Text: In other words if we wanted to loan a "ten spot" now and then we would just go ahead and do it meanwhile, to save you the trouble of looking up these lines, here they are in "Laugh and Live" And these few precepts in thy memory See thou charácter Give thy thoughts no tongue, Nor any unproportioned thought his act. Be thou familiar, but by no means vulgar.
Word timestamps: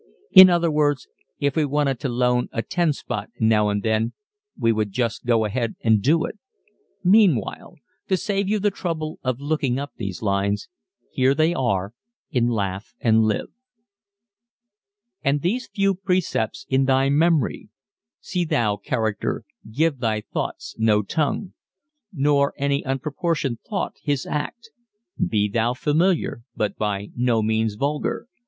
In 0.31 0.49
other 0.49 0.71
words 0.71 1.07
if 1.37 1.55
we 1.55 1.63
wanted 1.63 1.99
to 1.99 2.09
loan 2.09 2.49
a 2.51 2.63
"ten 2.63 2.91
spot" 2.91 3.29
now 3.39 3.69
and 3.69 3.83
then 3.83 4.13
we 4.57 4.71
would 4.71 4.91
just 4.91 5.27
go 5.27 5.45
ahead 5.45 5.75
and 5.83 6.01
do 6.01 6.25
it 6.25 6.39
meanwhile, 7.03 7.75
to 8.07 8.17
save 8.17 8.47
you 8.49 8.57
the 8.57 8.71
trouble 8.71 9.19
of 9.23 9.39
looking 9.39 9.77
up 9.77 9.91
these 9.97 10.23
lines, 10.23 10.69
here 11.11 11.35
they 11.35 11.53
are 11.53 11.93
in 12.31 12.47
"Laugh 12.47 12.95
and 12.99 13.25
Live" 13.25 13.49
And 15.21 15.41
these 15.43 15.67
few 15.67 15.93
precepts 15.93 16.65
in 16.67 16.85
thy 16.85 17.09
memory 17.09 17.69
See 18.21 18.43
thou 18.43 18.77
charácter 18.83 19.41
Give 19.71 19.99
thy 19.99 20.21
thoughts 20.21 20.73
no 20.79 21.03
tongue, 21.03 21.53
Nor 22.11 22.55
any 22.57 22.81
unproportioned 22.83 23.59
thought 23.69 23.97
his 24.01 24.25
act. 24.25 24.71
Be 25.23 25.47
thou 25.47 25.75
familiar, 25.75 26.41
but 26.55 26.75
by 26.75 27.11
no 27.15 27.43
means 27.43 27.75
vulgar. 27.75 28.25